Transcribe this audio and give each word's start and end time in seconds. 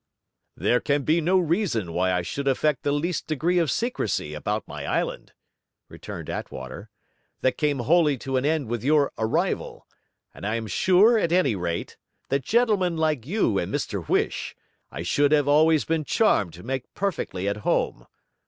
'There 0.57 0.79
can 0.79 1.03
be 1.03 1.21
no 1.21 1.37
reason 1.37 1.93
why 1.93 2.11
I 2.11 2.23
should 2.23 2.47
affect 2.47 2.81
the 2.81 2.91
least 2.91 3.27
degree 3.27 3.59
of 3.59 3.69
secrecy 3.69 4.33
about 4.33 4.67
my 4.67 4.83
island,' 4.83 5.33
returned 5.89 6.27
Attwater; 6.27 6.89
'that 7.41 7.55
came 7.59 7.77
wholly 7.77 8.17
to 8.17 8.35
an 8.35 8.43
end 8.43 8.65
with 8.67 8.83
your 8.83 9.11
arrival; 9.19 9.85
and 10.33 10.43
I 10.43 10.55
am 10.55 10.65
sure, 10.65 11.19
at 11.19 11.31
any 11.31 11.55
rate, 11.55 11.97
that 12.29 12.41
gentlemen 12.43 12.97
like 12.97 13.27
you 13.27 13.59
and 13.59 13.71
Mr 13.71 14.09
Whish, 14.09 14.55
I 14.89 15.03
should 15.03 15.31
have 15.33 15.47
always 15.47 15.85
been 15.85 16.03
charmed 16.03 16.53
to 16.53 16.63
make 16.63 16.91
perfectly 16.95 17.47
at 17.47 17.57
home. 17.57 18.07